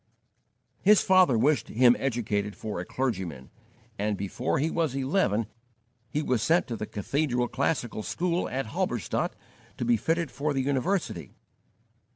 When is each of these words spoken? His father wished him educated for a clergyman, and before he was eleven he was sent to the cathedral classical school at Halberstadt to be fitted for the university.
His 0.81 1.03
father 1.03 1.37
wished 1.37 1.67
him 1.67 1.95
educated 1.99 2.55
for 2.55 2.79
a 2.79 2.85
clergyman, 2.85 3.51
and 3.99 4.17
before 4.17 4.57
he 4.57 4.71
was 4.71 4.95
eleven 4.95 5.45
he 6.09 6.23
was 6.23 6.41
sent 6.41 6.65
to 6.69 6.75
the 6.75 6.87
cathedral 6.87 7.47
classical 7.47 8.01
school 8.01 8.49
at 8.49 8.65
Halberstadt 8.65 9.35
to 9.77 9.85
be 9.85 9.97
fitted 9.97 10.31
for 10.31 10.53
the 10.53 10.61
university. 10.63 11.29